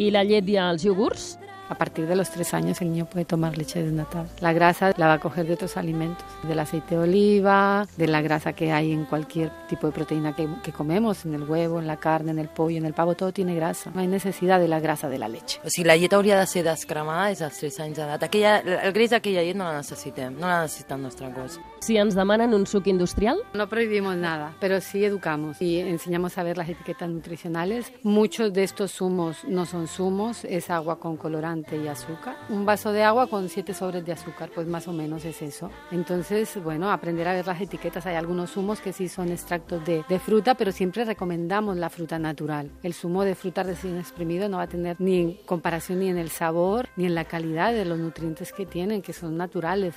I 0.00 0.08
la 0.14 0.24
llet 0.24 0.48
i 0.48 0.56
els 0.62 0.86
iogurts? 0.88 1.34
A 1.68 1.74
partir 1.74 2.06
de 2.06 2.16
los 2.16 2.30
tres 2.30 2.54
años 2.54 2.80
el 2.80 2.90
niño 2.90 3.06
puede 3.06 3.24
tomar 3.24 3.58
leche 3.58 3.82
desnatada. 3.82 4.26
La 4.40 4.52
grasa 4.52 4.92
la 4.96 5.06
va 5.06 5.14
a 5.14 5.20
coger 5.20 5.46
de 5.46 5.54
otros 5.54 5.76
alimentos, 5.76 6.24
del 6.42 6.58
aceite 6.58 6.94
de 6.94 7.02
oliva, 7.02 7.86
de 7.96 8.06
la 8.06 8.22
grasa 8.22 8.54
que 8.54 8.72
hay 8.72 8.92
en 8.92 9.04
cualquier 9.04 9.50
tipo 9.68 9.86
de 9.86 9.92
proteína 9.92 10.34
que, 10.34 10.48
que 10.62 10.72
comemos, 10.72 11.24
en 11.26 11.34
el 11.34 11.42
huevo, 11.42 11.78
en 11.78 11.86
la 11.86 11.98
carne, 11.98 12.30
en 12.30 12.38
el 12.38 12.48
pollo, 12.48 12.78
en 12.78 12.86
el 12.86 12.94
pavo, 12.94 13.14
todo 13.14 13.32
tiene 13.32 13.54
grasa. 13.54 13.90
No 13.94 14.00
hay 14.00 14.06
necesidad 14.06 14.60
de 14.60 14.68
la 14.68 14.80
grasa 14.80 15.08
de 15.08 15.18
la 15.18 15.28
leche. 15.28 15.60
O 15.64 15.68
sigui, 15.68 15.86
la 15.86 15.96
llet 15.96 16.12
hauria 16.12 16.38
de 16.38 16.46
ser 16.46 16.64
descremada 16.64 17.28
des 17.28 17.40
dels 17.40 17.58
3 17.58 17.80
anys 17.80 17.98
d'edat. 17.98 18.22
Aquella, 18.22 18.58
el 18.60 18.92
greix 18.92 19.10
d'aquella 19.10 19.44
llet 19.44 19.56
no 19.56 19.68
la 19.68 19.76
necessitem, 19.82 20.38
no 20.38 20.46
la 20.48 20.62
necessita 20.62 20.96
el 20.96 21.02
nostre 21.02 21.30
cos. 21.34 21.60
Si 21.84 21.96
ens 21.96 22.14
demanen 22.16 22.54
un 22.54 22.66
suc 22.66 22.86
industrial, 22.86 23.38
No 23.54 23.68
prohibimos 23.68 24.16
nada, 24.16 24.54
pero 24.60 24.80
sí 24.80 25.04
educamos 25.04 25.60
y 25.60 25.78
enseñamos 25.80 26.38
a 26.38 26.42
ver 26.42 26.56
las 26.56 26.68
etiquetas 26.68 27.08
nutricionales. 27.08 27.92
Muchos 28.02 28.52
de 28.52 28.64
estos 28.64 28.92
zumos 28.92 29.44
no 29.44 29.66
son 29.66 29.86
zumos, 29.86 30.44
es 30.44 30.70
agua 30.70 30.98
con 30.98 31.16
colorante 31.16 31.57
y 31.76 31.88
azúcar. 31.88 32.36
Un 32.48 32.64
vaso 32.64 32.92
de 32.92 33.02
agua 33.02 33.26
con 33.26 33.48
siete 33.48 33.74
sobres 33.74 34.04
de 34.04 34.12
azúcar, 34.12 34.50
pues 34.54 34.66
más 34.66 34.88
o 34.88 34.92
menos 34.92 35.24
es 35.24 35.42
eso. 35.42 35.70
Entonces, 35.90 36.62
bueno, 36.62 36.90
aprender 36.90 37.28
a 37.28 37.32
ver 37.32 37.46
las 37.46 37.60
etiquetas. 37.60 38.06
Hay 38.06 38.14
algunos 38.14 38.52
zumos 38.52 38.80
que 38.80 38.92
sí 38.92 39.08
son 39.08 39.30
extractos 39.30 39.84
de, 39.84 40.04
de 40.08 40.18
fruta, 40.18 40.54
pero 40.54 40.72
siempre 40.72 41.04
recomendamos 41.04 41.76
la 41.76 41.90
fruta 41.90 42.18
natural. 42.18 42.70
El 42.82 42.94
zumo 42.94 43.24
de 43.24 43.34
fruta 43.34 43.62
recién 43.62 43.98
exprimido 43.98 44.48
no 44.48 44.58
va 44.58 44.64
a 44.64 44.68
tener 44.68 44.96
ni 45.00 45.40
comparación 45.46 46.00
ni 46.00 46.08
en 46.08 46.18
el 46.18 46.30
sabor 46.30 46.88
ni 46.96 47.06
en 47.06 47.14
la 47.14 47.24
calidad 47.24 47.72
de 47.72 47.84
los 47.84 47.98
nutrientes 47.98 48.52
que 48.52 48.66
tienen, 48.66 49.02
que 49.02 49.12
son 49.12 49.36
naturales. 49.36 49.94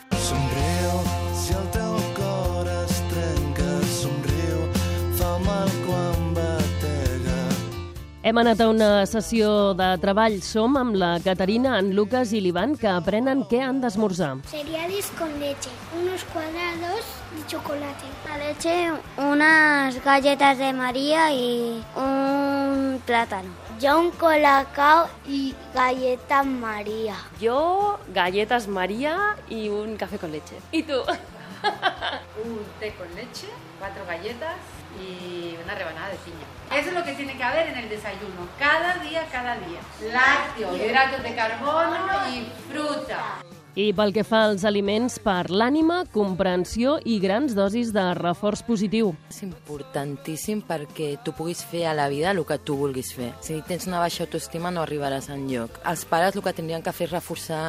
Hem 8.32 8.40
anat 8.40 8.62
a 8.64 8.70
una 8.72 8.90
sessió 9.10 9.48
de 9.76 9.88
treball. 10.00 10.38
Som 10.46 10.78
amb 10.80 10.96
la 10.96 11.10
Caterina, 11.20 11.74
en 11.82 11.90
Lucas 11.98 12.32
i 12.32 12.40
l'Ivan, 12.40 12.78
que 12.80 12.88
aprenen 12.88 13.42
què 13.52 13.60
han 13.60 13.82
d'esmorzar. 13.84 14.30
Cereales 14.48 15.10
con 15.20 15.34
leche, 15.42 15.74
unos 16.00 16.24
cuadrados 16.32 17.10
de 17.34 17.44
chocolate. 17.52 18.08
La 18.30 18.38
leche, 18.40 18.76
unas 19.18 20.00
galletas 20.06 20.58
de 20.60 20.72
María 20.72 21.34
y 21.34 21.84
un 21.98 23.02
plátano. 23.06 23.50
Yo 23.82 24.00
un 24.00 24.12
colacao 24.12 25.10
y 25.28 25.54
galletas 25.76 26.46
María. 26.46 27.18
Yo, 27.42 28.00
galletas 28.14 28.70
María 28.70 29.36
y 29.50 29.68
un 29.68 29.98
café 29.98 30.18
con 30.18 30.32
leche. 30.32 30.56
¿Y 30.72 30.84
tú? 30.84 31.02
un 32.46 32.64
té 32.80 32.94
con 32.96 33.14
leche, 33.14 33.50
cuatro 33.78 34.06
galletas 34.08 34.81
y 35.02 35.58
una 35.64 35.76
rebanada 35.76 36.10
de 36.10 36.18
piña. 36.18 36.80
Eso 36.80 36.90
es 36.90 36.96
lo 36.96 37.04
que 37.04 37.14
tiene 37.14 37.36
que 37.36 37.44
haber 37.44 37.68
en 37.68 37.78
el 37.78 37.90
desayuno, 37.90 38.48
cada 38.58 38.96
día, 39.00 39.26
cada 39.32 39.56
día. 39.56 39.80
Lácteo, 40.14 40.76
hidratos 40.76 41.24
de 41.24 41.36
carbono 41.36 42.28
y 42.30 42.48
fruta. 42.72 43.42
I 43.72 43.94
pel 43.96 44.12
que 44.12 44.26
fa 44.28 44.42
als 44.50 44.66
aliments, 44.68 45.14
per 45.24 45.46
l'ànima, 45.48 46.02
comprensió 46.12 46.98
i 47.08 47.22
grans 47.24 47.54
dosis 47.56 47.94
de 47.96 48.04
reforç 48.18 48.66
positiu. 48.68 49.14
És 49.32 49.38
importantíssim 49.46 50.60
perquè 50.68 51.14
tu 51.24 51.32
puguis 51.38 51.62
fer 51.64 51.86
a 51.88 51.94
la 51.96 52.10
vida 52.12 52.34
el 52.36 52.42
que 52.44 52.58
tu 52.60 52.76
vulguis 52.76 53.14
fer. 53.16 53.30
Si 53.40 53.62
tens 53.70 53.88
una 53.88 54.02
baixa 54.04 54.26
autoestima 54.26 54.74
no 54.76 54.84
arribaràs 54.84 55.30
en 55.32 55.46
lloc. 55.48 55.78
Els 55.88 56.04
pares 56.10 56.36
el 56.36 56.44
que 56.44 56.54
tindrien 56.58 56.84
que 56.84 56.92
fer 56.92 57.08
és 57.08 57.14
reforçar 57.14 57.62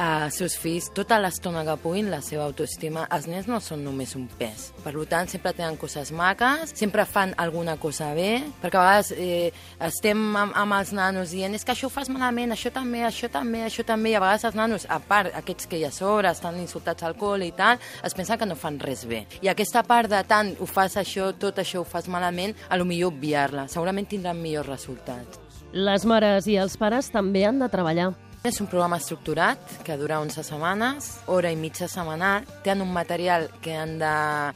als 0.00 0.38
seus 0.40 0.56
fills 0.56 0.88
tota 0.96 1.18
l'estona 1.20 1.66
que 1.68 1.76
puguin 1.82 2.08
la 2.08 2.22
seva 2.24 2.46
autoestima. 2.48 3.04
Els 3.12 3.28
nens 3.28 3.50
no 3.50 3.60
són 3.60 3.84
només 3.84 4.16
un 4.16 4.30
pes. 4.40 4.70
Per 4.80 4.94
tant, 5.12 5.28
sempre 5.28 5.52
tenen 5.52 5.76
coses 5.76 6.08
maques, 6.10 6.72
sempre 6.72 7.04
fan 7.04 7.34
alguna 7.36 7.76
cosa 7.76 8.14
bé, 8.16 8.40
perquè 8.62 8.80
a 8.80 8.86
vegades 8.86 9.12
eh, 9.12 9.52
estem 9.90 10.24
amb, 10.40 10.56
amb 10.56 10.78
els 10.78 10.96
nanos 10.96 11.36
dient 11.36 11.52
és 11.52 11.68
que 11.68 11.76
això 11.76 11.90
ho 11.90 11.92
fas 11.92 12.08
malament, 12.08 12.56
això 12.56 12.72
també, 12.72 13.04
això 13.04 13.28
també, 13.28 13.66
això 13.66 13.84
també, 13.84 14.14
i 14.14 14.16
a 14.16 14.24
vegades 14.24 14.48
els 14.48 14.56
nanos, 14.56 14.88
a 14.88 15.00
part, 15.04 15.34
aquests 15.50 15.66
que 15.66 15.80
hi 15.80 15.84
ha 15.84 15.90
a 15.90 15.94
sobre, 15.94 16.30
estan 16.30 16.58
insultats 16.62 17.02
al 17.06 17.16
col·le 17.18 17.50
i 17.50 17.52
tal, 17.56 17.80
es 18.06 18.14
pensen 18.14 18.38
que 18.38 18.48
no 18.48 18.56
fan 18.58 18.78
res 18.80 19.04
bé. 19.08 19.24
I 19.42 19.50
aquesta 19.52 19.82
part 19.86 20.10
de 20.10 20.22
tant 20.28 20.54
ho 20.60 20.66
fas 20.70 20.96
això, 21.00 21.32
tot 21.34 21.58
això 21.58 21.82
ho 21.82 21.86
fas 21.88 22.08
malament, 22.08 22.54
a 22.68 22.78
lo 22.78 22.86
millor 22.86 23.12
obviar-la. 23.12 23.66
Segurament 23.68 24.08
tindran 24.08 24.40
millors 24.40 24.70
resultats. 24.70 25.40
Les 25.72 26.06
mares 26.06 26.48
i 26.50 26.56
els 26.58 26.76
pares 26.78 27.10
també 27.10 27.44
han 27.46 27.60
de 27.62 27.68
treballar. 27.70 28.12
És 28.40 28.56
un 28.62 28.68
programa 28.72 28.96
estructurat 28.96 29.60
que 29.84 29.96
dura 30.00 30.20
11 30.22 30.40
setmanes, 30.46 31.08
hora 31.28 31.50
i 31.52 31.58
mitja 31.60 31.88
setmanal. 31.92 32.46
Tenen 32.64 32.86
un 32.86 32.94
material 32.94 33.50
que 33.60 33.74
han 33.76 33.98
de 34.00 34.12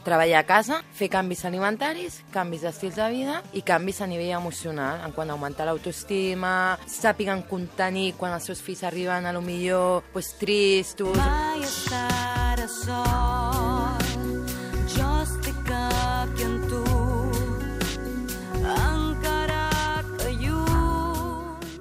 treballar 0.07 0.41
a 0.41 0.47
casa, 0.49 0.79
fer 0.97 1.11
canvis 1.13 1.45
alimentaris, 1.45 2.17
canvis 2.33 2.65
d'estils 2.65 2.97
de 2.97 3.11
vida 3.13 3.37
i 3.53 3.61
canvis 3.61 4.01
a 4.01 4.09
nivell 4.09 4.33
emocional, 4.39 5.05
en 5.05 5.13
quant 5.13 5.29
a 5.29 5.37
augmentar 5.37 5.69
l'autoestima, 5.69 6.79
sàpiguen 6.89 7.45
contenir 7.45 8.15
quan 8.17 8.33
els 8.33 8.49
seus 8.49 8.65
fills 8.65 8.81
arriben 8.83 9.29
a 9.29 9.35
lo 9.35 9.45
millor 9.45 10.01
pues, 10.13 10.33
tristos. 10.41 11.13
Mai 11.21 11.61
estaràs 11.69 12.81
sol 12.87 13.34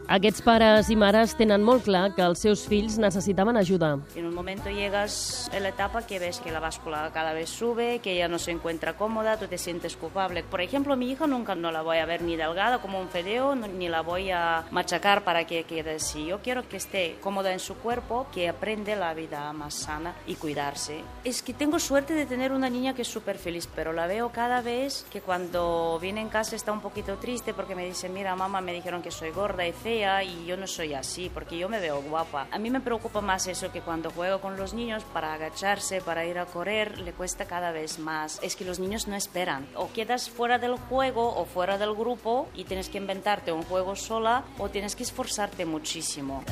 Aquests 0.06 0.42
pares 0.44 0.90
i 0.92 0.96
mares 1.00 1.32
tenen 1.32 1.62
molt 1.64 1.86
clar 1.86 2.10
que 2.12 2.20
els 2.20 2.42
seus 2.44 2.66
fills 2.68 2.98
necessitaven 3.00 3.56
ajuda. 3.56 3.94
En 4.14 4.26
un 4.26 4.34
momento 4.34 4.68
llegas 4.68 5.48
en 5.54 5.62
la 5.62 5.70
etapa 5.70 6.02
que 6.06 6.18
ves 6.18 6.40
que 6.40 6.52
la 6.52 6.60
báscula 6.60 7.10
cada 7.14 7.32
vez 7.32 7.48
sube, 7.48 8.00
que 8.00 8.12
ella 8.12 8.28
no 8.28 8.38
se 8.38 8.50
encuentra 8.50 8.98
cómoda, 8.98 9.38
tú 9.38 9.46
te 9.46 9.56
sientes 9.56 9.96
culpable. 9.96 10.42
Por 10.44 10.60
ejemplo, 10.60 10.94
mi 10.94 11.10
hija 11.10 11.26
nunca 11.26 11.54
no 11.54 11.72
la 11.72 11.80
voy 11.80 11.98
a 11.98 12.04
ver 12.04 12.20
ni 12.20 12.36
delgada 12.36 12.82
como 12.82 13.00
un 13.00 13.08
fideo, 13.08 13.54
no- 13.54 13.66
ni 13.66 13.88
la 13.88 14.02
voy 14.02 14.30
a 14.30 14.64
machacar 14.70 15.24
para 15.24 15.46
que 15.46 15.64
quede 15.64 15.94
así. 15.96 16.26
Yo 16.26 16.40
quiero 16.40 16.68
que 16.68 16.76
esté 16.76 17.16
cómoda 17.22 17.54
en 17.54 17.58
su 17.58 17.74
cuerpo, 17.76 18.26
que 18.30 18.46
aprende 18.50 18.96
la 18.96 19.14
vida 19.14 19.50
más 19.54 19.72
sana 19.72 20.14
y 20.26 20.34
cuidarse. 20.34 21.00
Es 21.24 21.40
que 21.42 21.54
tengo 21.54 21.78
suerte 21.78 22.12
de 22.12 22.26
tener 22.26 22.52
una 22.52 22.68
niña 22.68 22.94
que 22.94 23.02
es 23.02 23.08
súper 23.08 23.38
feliz, 23.38 23.66
pero 23.74 23.94
la 23.94 24.06
veo 24.06 24.28
cada 24.28 24.60
vez 24.60 25.06
que 25.10 25.22
cuando 25.22 25.98
viene 25.98 26.20
en 26.20 26.28
casa 26.28 26.56
está 26.56 26.72
un 26.72 26.80
poquito 26.82 27.16
triste 27.16 27.54
porque 27.54 27.74
me 27.74 27.86
dice, 27.86 28.10
mira 28.10 28.36
mamá, 28.36 28.60
me 28.60 28.74
dijeron 28.74 29.00
que 29.00 29.10
soy 29.10 29.30
gorda 29.30 29.66
y 29.66 29.72
fea 29.72 29.93
y 29.94 30.46
yo 30.46 30.56
no 30.56 30.66
soy 30.66 30.92
así 30.94 31.30
porque 31.32 31.56
yo 31.56 31.68
me 31.68 31.78
veo 31.78 32.02
guapa. 32.02 32.48
A 32.50 32.58
mí 32.58 32.68
me 32.68 32.80
preocupa 32.80 33.20
más 33.20 33.46
eso 33.46 33.70
que 33.70 33.80
cuando 33.80 34.10
juego 34.10 34.40
con 34.40 34.56
los 34.56 34.74
niños 34.74 35.04
para 35.12 35.34
agacharse, 35.34 36.00
para 36.00 36.26
ir 36.26 36.38
a 36.38 36.46
correr, 36.46 36.98
le 36.98 37.12
cuesta 37.12 37.44
cada 37.44 37.70
vez 37.70 37.98
más. 37.98 38.40
Es 38.42 38.56
que 38.56 38.64
los 38.64 38.80
niños 38.80 39.06
no 39.06 39.14
esperan. 39.14 39.68
O 39.76 39.92
quedas 39.92 40.28
fuera 40.28 40.58
del 40.58 40.76
juego 40.76 41.36
o 41.36 41.44
fuera 41.44 41.78
del 41.78 41.94
grupo 41.94 42.48
y 42.54 42.64
tienes 42.64 42.88
que 42.88 42.98
inventarte 42.98 43.52
un 43.52 43.62
juego 43.62 43.94
sola 43.94 44.44
o 44.58 44.68
tienes 44.68 44.96
que 44.96 45.04
esforzarte 45.04 45.64
muchísimo. 45.64 46.42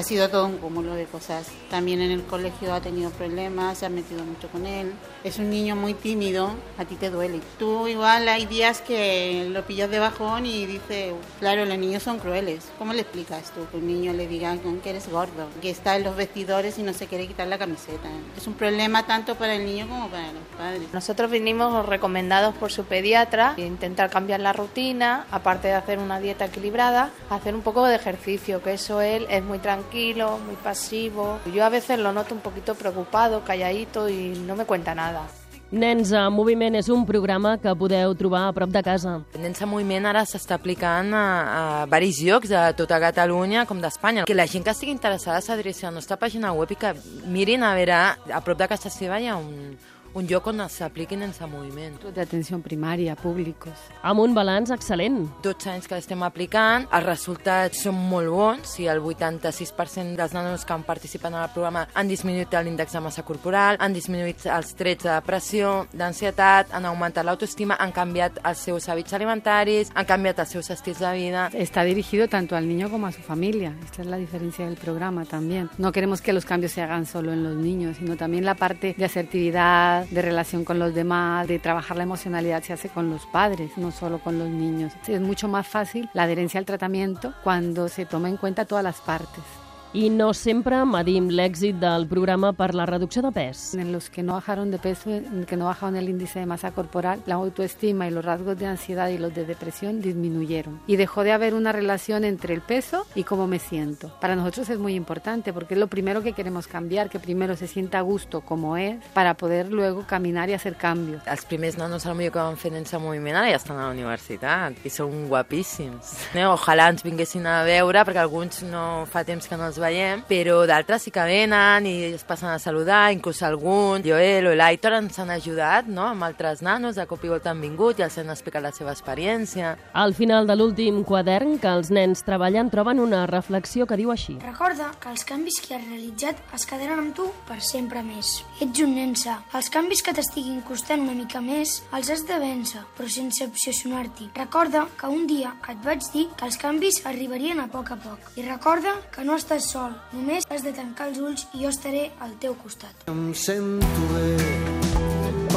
Ha 0.00 0.02
sido 0.02 0.30
todo 0.30 0.46
un 0.46 0.56
cúmulo 0.56 0.94
de 0.94 1.04
cosas. 1.04 1.48
También 1.68 2.00
en 2.00 2.10
el 2.10 2.22
colegio 2.22 2.72
ha 2.72 2.80
tenido 2.80 3.10
problemas, 3.10 3.76
se 3.76 3.84
ha 3.84 3.90
metido 3.90 4.24
mucho 4.24 4.48
con 4.48 4.64
él. 4.64 4.94
Es 5.24 5.38
un 5.38 5.50
niño 5.50 5.76
muy 5.76 5.92
tímido, 5.92 6.52
a 6.78 6.86
ti 6.86 6.94
te 6.94 7.10
duele. 7.10 7.40
Tú 7.58 7.86
igual 7.86 8.26
hay 8.26 8.46
días 8.46 8.80
que 8.80 9.46
lo 9.50 9.66
pillas 9.66 9.90
de 9.90 9.98
bajón 9.98 10.46
y 10.46 10.64
dices, 10.64 11.12
claro, 11.38 11.66
los 11.66 11.76
niños 11.76 12.02
son 12.02 12.18
crueles. 12.18 12.66
¿Cómo 12.78 12.94
le 12.94 13.02
explicas 13.02 13.50
tú 13.50 13.66
que 13.70 13.76
un 13.76 13.86
niño 13.88 14.14
le 14.14 14.26
diga 14.26 14.56
que 14.82 14.88
eres 14.88 15.06
gordo, 15.10 15.48
que 15.60 15.68
está 15.68 15.96
en 15.96 16.04
los 16.04 16.16
vestidores 16.16 16.78
y 16.78 16.82
no 16.82 16.94
se 16.94 17.06
quiere 17.06 17.28
quitar 17.28 17.48
la 17.48 17.58
camiseta? 17.58 18.08
Es 18.38 18.46
un 18.46 18.54
problema 18.54 19.06
tanto 19.06 19.34
para 19.34 19.54
el 19.54 19.66
niño 19.66 19.86
como 19.86 20.08
para 20.08 20.32
los 20.32 20.44
padres. 20.56 20.88
Nosotros 20.94 21.30
vinimos 21.30 21.84
recomendados 21.84 22.54
por 22.54 22.72
su 22.72 22.84
pediatra, 22.84 23.52
intentar 23.58 24.08
cambiar 24.08 24.40
la 24.40 24.54
rutina, 24.54 25.26
aparte 25.30 25.68
de 25.68 25.74
hacer 25.74 25.98
una 25.98 26.20
dieta 26.20 26.46
equilibrada, 26.46 27.10
hacer 27.28 27.54
un 27.54 27.60
poco 27.60 27.84
de 27.84 27.96
ejercicio, 27.96 28.62
que 28.62 28.72
eso 28.72 29.02
él 29.02 29.26
es 29.28 29.44
muy 29.44 29.58
tranquilo, 29.58 29.89
muy 29.92 30.56
pasivo. 30.62 31.38
Yo 31.52 31.64
a 31.64 31.68
veces 31.68 31.98
lo 31.98 32.12
noto 32.12 32.34
un 32.34 32.40
poquito 32.40 32.74
preocupado, 32.74 33.42
calladito 33.44 34.08
y 34.08 34.30
no 34.46 34.54
me 34.56 34.64
cuenta 34.64 34.94
nada. 34.94 35.26
Nens 35.70 36.10
en 36.10 36.32
Moviment 36.34 36.74
és 36.74 36.88
un 36.90 37.04
programa 37.06 37.52
que 37.62 37.70
podeu 37.78 38.10
trobar 38.18 38.48
a 38.48 38.52
prop 38.52 38.72
de 38.74 38.80
casa. 38.82 39.20
Nens 39.38 39.60
en 39.62 39.68
Moviment 39.70 40.08
ara 40.10 40.24
s'està 40.26 40.56
aplicant 40.58 41.14
a, 41.14 41.22
a 41.22 41.86
varis 41.86 42.18
llocs 42.26 42.50
de 42.50 42.62
tota 42.74 42.98
Catalunya 42.98 43.62
com 43.70 43.78
d'Espanya. 43.78 44.24
Que 44.26 44.34
la 44.34 44.48
gent 44.50 44.66
que 44.66 44.74
estigui 44.74 44.90
interessada 44.90 45.38
s'adreci 45.38 45.86
a 45.86 45.92
la 45.92 46.00
nostra 46.00 46.18
pàgina 46.18 46.50
web 46.50 46.74
i 46.74 46.78
que 46.80 46.90
mirin 47.30 47.62
a 47.62 47.76
veure, 47.78 48.00
a 48.34 48.42
prop 48.42 48.58
de 48.58 48.66
casa 48.66 48.90
seva 48.90 49.20
hi 49.22 49.30
ha 49.30 49.38
un, 49.38 49.78
un 50.14 50.26
lloc 50.26 50.46
on 50.46 50.68
s'apliquin 50.68 51.22
en 51.22 51.32
moviment. 51.50 51.98
De 52.14 52.20
atención 52.20 52.62
primaria, 52.62 53.16
públicos. 53.16 53.72
Amb 54.02 54.20
un 54.20 54.34
balanç 54.34 54.70
excel·lent. 54.70 55.28
12 55.42 55.70
anys 55.70 55.88
que 55.88 55.94
l'estem 55.94 56.22
aplicant, 56.22 56.86
els 56.90 57.06
resultats 57.06 57.84
són 57.84 57.94
molt 57.94 58.28
bons, 58.28 58.74
si 58.76 58.86
el 58.86 59.00
86% 59.00 60.16
dels 60.16 60.34
nanos 60.34 60.64
que 60.64 60.72
han 60.72 60.84
participat 60.84 61.32
en 61.32 61.40
el 61.40 61.52
programa 61.54 61.86
han 61.94 62.08
disminuït 62.08 62.54
l'índex 62.60 62.92
de 62.92 63.00
massa 63.00 63.24
corporal, 63.24 63.78
han 63.80 63.94
disminuït 63.94 64.46
els 64.46 64.74
trets 64.74 65.04
de 65.04 65.12
depressió, 65.12 65.86
d'ansietat, 65.92 66.74
han 66.74 66.88
augmentat 66.90 67.24
l'autoestima, 67.24 67.78
han 67.80 67.92
canviat 67.92 68.40
els 68.44 68.66
seus 68.66 68.88
hàbits 68.88 69.14
alimentaris, 69.16 69.92
han 69.94 70.08
canviat 70.08 70.42
els 70.44 70.56
seus 70.56 70.70
estils 70.70 71.00
de 71.00 71.12
vida. 71.14 71.48
Está 71.54 71.84
dirigido 71.84 72.28
tanto 72.28 72.56
al 72.56 72.68
niño 72.68 72.90
como 72.90 73.06
a 73.06 73.12
su 73.12 73.22
familia. 73.22 73.74
Esta 73.84 74.02
es 74.02 74.08
la 74.08 74.16
diferencia 74.16 74.66
del 74.66 74.76
programa 74.76 75.24
también. 75.24 75.70
No 75.78 75.92
queremos 75.92 76.20
que 76.20 76.32
los 76.32 76.44
cambios 76.44 76.72
se 76.72 76.82
hagan 76.82 77.06
solo 77.06 77.32
en 77.32 77.42
los 77.42 77.56
niños, 77.56 77.96
sino 77.98 78.16
también 78.16 78.44
la 78.44 78.54
parte 78.54 78.94
de 78.96 79.04
asertividad, 79.04 79.99
de 80.10 80.22
relación 80.22 80.64
con 80.64 80.78
los 80.78 80.94
demás, 80.94 81.48
de 81.48 81.58
trabajar 81.58 81.96
la 81.96 82.04
emocionalidad 82.04 82.62
se 82.62 82.72
hace 82.72 82.88
con 82.88 83.10
los 83.10 83.26
padres, 83.26 83.76
no 83.76 83.90
solo 83.90 84.18
con 84.18 84.38
los 84.38 84.48
niños. 84.48 84.92
Es 85.06 85.20
mucho 85.20 85.48
más 85.48 85.66
fácil 85.66 86.08
la 86.14 86.24
adherencia 86.24 86.58
al 86.58 86.66
tratamiento 86.66 87.34
cuando 87.42 87.88
se 87.88 88.06
toma 88.06 88.28
en 88.28 88.36
cuenta 88.36 88.64
todas 88.64 88.84
las 88.84 89.00
partes. 89.00 89.44
I 89.92 90.06
no 90.08 90.28
sempre 90.38 90.76
medim 90.86 91.32
l'èxit 91.34 91.80
del 91.82 92.04
programa 92.06 92.52
per 92.54 92.68
la 92.78 92.84
reducció 92.86 93.24
de 93.24 93.32
pes. 93.34 93.74
En 93.74 93.90
los 93.90 94.08
que 94.08 94.22
no 94.22 94.34
bajaron 94.34 94.70
de 94.70 94.78
peso, 94.78 95.10
que 95.48 95.56
no 95.56 95.64
bajaron 95.64 95.96
el 95.96 96.08
índice 96.08 96.38
de 96.38 96.46
masa 96.46 96.70
corporal, 96.70 97.20
la 97.26 97.34
autoestima 97.34 98.06
y 98.06 98.12
los 98.12 98.24
rasgos 98.24 98.56
de 98.56 98.66
ansiedad 98.66 99.08
y 99.08 99.18
los 99.18 99.34
de 99.34 99.44
depresión 99.44 100.00
disminuyeron. 100.00 100.80
Y 100.86 100.94
dejó 100.94 101.24
de 101.24 101.32
haber 101.32 101.54
una 101.54 101.72
relación 101.72 102.22
entre 102.22 102.54
el 102.54 102.60
peso 102.60 103.04
y 103.16 103.24
cómo 103.24 103.48
me 103.48 103.58
siento. 103.58 104.14
Para 104.20 104.36
nosotros 104.36 104.68
es 104.70 104.78
muy 104.78 104.94
importante 104.94 105.52
porque 105.52 105.74
es 105.74 105.80
lo 105.80 105.88
primero 105.88 106.22
que 106.22 106.34
queremos 106.34 106.68
cambiar, 106.68 107.10
que 107.10 107.18
primero 107.18 107.56
se 107.56 107.66
sienta 107.66 107.98
a 107.98 108.02
gusto 108.02 108.42
como 108.42 108.76
es 108.76 109.04
para 109.12 109.34
poder 109.34 109.72
luego 109.72 110.04
caminar 110.06 110.48
y 110.50 110.52
hacer 110.52 110.76
cambios. 110.76 111.20
Els 111.26 111.44
primers 111.46 111.76
nanos 111.78 112.06
al 112.06 112.14
millor 112.14 112.32
que 112.32 112.38
van 112.38 112.56
fer 112.56 112.70
nens 112.70 112.94
en 112.94 113.02
moviment 113.02 113.40
ara 113.40 113.50
ja 113.50 113.58
estan 113.58 113.78
a 113.80 113.88
la 113.88 113.94
universitat 113.96 114.78
i 114.86 114.94
són 114.94 115.26
guapíssims. 115.26 116.14
Eh, 116.38 116.46
ojalà 116.46 116.86
ens 116.94 117.02
vinguessin 117.02 117.42
a 117.50 117.64
veure, 117.66 118.06
perquè 118.06 118.22
alguns 118.22 118.62
no 118.70 119.04
fa 119.10 119.24
temps 119.26 119.50
que 119.50 119.58
no 119.58 119.66
els 119.66 119.79
veiem, 119.80 120.24
però 120.28 120.60
d'altres 120.68 121.06
sí 121.06 121.12
que 121.14 121.24
venen 121.26 121.86
i 121.88 121.94
es 122.14 122.24
passen 122.28 122.50
a 122.52 122.58
saludar, 122.62 123.10
inclús 123.14 123.42
algun, 123.46 124.04
Joel 124.04 124.50
o 124.50 124.54
l'Aitor 124.56 124.98
ens 125.00 125.18
han 125.18 125.32
ajudat 125.34 125.88
no? 125.88 126.06
amb 126.10 126.26
altres 126.26 126.62
nanos, 126.62 126.96
de 126.96 127.06
cop 127.10 127.24
i 127.24 127.32
volta 127.32 127.50
han 127.54 127.60
vingut 127.62 128.00
i 128.00 128.06
els 128.06 128.18
han 128.20 128.30
explicat 128.32 128.64
la 128.64 128.72
seva 128.76 128.92
experiència. 128.94 129.74
Al 129.92 130.14
final 130.14 130.46
de 130.46 130.56
l'últim 130.56 131.02
quadern 131.04 131.58
que 131.62 131.70
els 131.70 131.90
nens 131.94 132.24
treballen 132.26 132.70
troben 132.72 133.00
una 133.00 133.24
reflexió 133.30 133.86
que 133.88 133.98
diu 134.00 134.12
així. 134.12 134.36
Recorda 134.44 134.90
que 135.00 135.10
els 135.12 135.24
canvis 135.28 135.60
que 135.64 135.76
has 135.76 135.86
realitzat 135.86 136.40
es 136.56 136.66
quedaran 136.68 137.02
amb 137.04 137.16
tu 137.16 137.28
per 137.48 137.60
sempre 137.64 138.04
més. 138.06 138.40
Ets 138.60 138.84
un 138.84 138.94
nen 138.96 139.16
sa. 139.18 139.40
Els 139.56 139.70
canvis 139.72 140.04
que 140.04 140.14
t'estiguin 140.16 140.60
costant 140.66 141.04
una 141.04 141.16
mica 141.16 141.40
més 141.44 141.80
els 141.96 142.10
has 142.12 142.26
de 142.28 142.38
vèncer, 142.42 142.82
però 142.96 143.08
sense 143.10 143.46
obsessionar-t'hi. 143.46 144.30
Recorda 144.36 144.86
que 145.00 145.10
un 145.10 145.26
dia 145.30 145.54
et 145.70 145.80
vaig 145.84 146.04
dir 146.14 146.26
que 146.36 146.46
els 146.48 146.58
canvis 146.60 147.02
arribarien 147.08 147.60
a 147.62 147.68
poc 147.72 147.94
a 147.94 147.98
poc. 148.00 148.30
I 148.36 148.46
recorda 148.46 148.96
que 149.14 149.24
no 149.26 149.38
estàs 149.38 149.69
sol, 149.70 149.94
només 150.12 150.46
has 150.50 150.64
de 150.66 150.72
tancar 150.74 151.10
els 151.10 151.20
ulls 151.22 151.46
i 151.54 151.62
jo 151.62 151.70
estaré 151.70 152.08
al 152.24 152.34
teu 152.42 152.56
costat. 152.58 153.06
Em 153.10 153.30
sento 153.38 154.06
bé, 154.10 154.30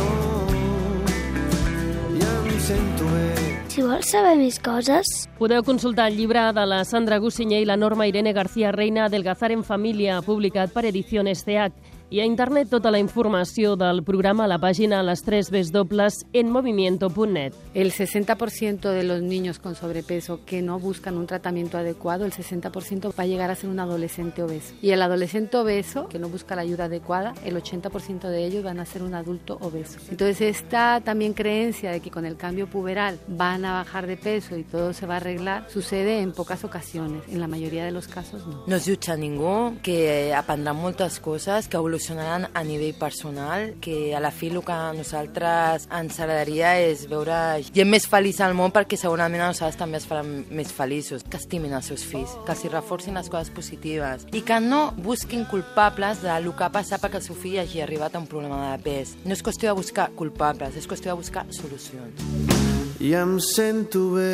oh, 0.01 0.53
i 2.13 2.21
em 2.21 2.59
sento 2.61 3.09
bé. 3.09 3.27
Si 3.73 3.81
vols 3.81 4.11
saber 4.13 4.35
més 4.37 4.59
coses, 4.61 5.09
Podeu 5.39 5.63
consultar 5.65 6.05
el 6.11 6.15
llibre 6.15 6.43
de 6.53 6.63
la 6.69 6.83
Sandra 6.85 7.17
Gussinyer 7.19 7.63
i 7.63 7.65
la 7.65 7.75
Norma 7.75 8.05
Irene 8.07 8.31
García 8.37 8.71
Reina 8.71 9.09
del 9.09 9.25
Gazar 9.25 9.49
en 9.51 9.63
Família, 9.65 10.21
publicat 10.21 10.71
per 10.71 10.85
Ediciones 10.85 11.41
CH. 11.43 11.73
I 12.13 12.19
a 12.19 12.25
internet 12.25 12.69
tota 12.69 12.91
la 12.91 12.99
informació 12.99 13.71
del 13.73 14.03
programa 14.05 14.43
a 14.45 14.47
la 14.47 14.59
pàgina 14.61 14.99
a 14.99 15.03
les 15.03 15.23
3 15.25 15.71
dobles 15.73 16.27
en 16.31 16.51
movimiento.net. 16.51 17.55
El 17.73 17.91
60% 17.91 18.91
de 18.91 19.01
los 19.01 19.23
niños 19.23 19.57
con 19.57 19.73
sobrepeso 19.73 20.41
que 20.45 20.61
no 20.61 20.77
buscan 20.77 21.17
un 21.17 21.25
tratamiento 21.25 21.75
adecuado, 21.75 22.25
el 22.25 22.31
60% 22.31 23.17
va 23.17 23.23
a 23.23 23.25
llegar 23.25 23.49
a 23.49 23.55
ser 23.55 23.71
un 23.71 23.79
adolescente 23.79 24.43
obeso. 24.43 24.75
Y 24.79 24.91
el 24.91 25.01
adolescente 25.01 25.57
obeso, 25.57 26.07
que 26.07 26.19
no 26.19 26.29
busca 26.29 26.55
la 26.55 26.61
ayuda 26.61 26.83
adecuada, 26.83 27.33
el 27.43 27.55
80% 27.55 28.29
de 28.29 28.45
ellos 28.45 28.63
van 28.63 28.79
a 28.79 28.85
ser 28.85 29.01
un 29.01 29.15
adulto 29.15 29.57
obeso. 29.61 29.97
Entonces 30.11 30.39
esta 30.41 31.01
también 31.03 31.33
creencia 31.33 31.89
de 31.89 31.99
que 31.99 32.11
con 32.11 32.27
el 32.27 32.37
cambio 32.37 32.67
puberal 32.67 33.17
van 33.27 33.65
a 33.65 33.73
bajar 33.73 34.05
de 34.05 34.17
peso 34.17 34.55
y 34.55 34.63
todo 34.63 34.93
se 34.93 35.07
va 35.07 35.15
a 35.15 35.17
arreglar, 35.17 35.65
sucede 35.67 36.19
en 36.19 36.31
pocas 36.31 36.63
ocasiones. 36.63 37.23
En 37.27 37.39
la 37.39 37.47
mayoría 37.47 37.85
de 37.85 37.91
los 37.91 38.07
casos 38.07 38.45
no. 38.45 38.65
No 38.67 38.75
es 38.75 38.85
jutja 38.85 39.17
ningú, 39.17 39.77
que 39.81 40.31
aprendran 40.31 40.75
moltes 40.75 41.19
coses, 41.19 41.67
que 41.67 41.77
evolucionaran 42.03 42.49
a 42.53 42.63
nivell 42.63 42.93
personal, 42.93 43.75
que 43.79 44.15
a 44.15 44.19
la 44.19 44.31
fi 44.31 44.49
el 44.49 44.63
que 44.63 44.71
a 44.71 44.93
nosaltres 44.93 45.87
ens 45.91 46.19
agradaria 46.19 46.79
és 46.79 47.07
veure 47.07 47.63
gent 47.73 47.89
més 47.89 48.07
feliç 48.07 48.41
al 48.41 48.53
món 48.53 48.71
perquè 48.73 48.97
segurament 48.99 49.41
a 49.41 49.51
nosaltres 49.51 49.79
també 49.79 49.97
es 49.97 50.07
faran 50.07 50.45
més 50.51 50.71
feliços. 50.71 51.23
Que 51.23 51.37
estimin 51.37 51.73
els 51.73 51.87
seus 51.87 52.03
fills, 52.03 52.35
que 52.45 52.51
els 52.51 52.63
hi 52.65 52.71
reforcin 52.73 53.15
les 53.15 53.29
coses 53.29 53.53
positives 53.53 54.27
i 54.33 54.43
que 54.43 54.59
no 54.59 54.91
busquin 54.97 55.45
culpables 55.45 56.21
de 56.21 56.39
lo 56.43 56.55
que 56.55 56.67
ha 56.67 56.71
passat 56.73 57.01
perquè 57.01 57.21
el 57.21 57.25
seu 57.25 57.35
fill 57.35 57.59
hagi 57.61 57.81
arribat 57.81 58.15
a 58.15 58.19
un 58.19 58.27
problema 58.27 58.73
de 58.73 58.83
pes. 58.83 59.15
No 59.23 59.33
és 59.33 59.43
qüestió 59.43 59.71
de 59.71 59.79
buscar 59.79 60.11
culpables, 60.17 60.75
és 60.75 60.87
qüestió 60.87 61.13
de 61.13 61.19
buscar 61.21 61.47
solucions. 61.51 62.19
I 62.99 63.15
em 63.19 63.39
sento 63.39 64.11
bé. 64.17 64.33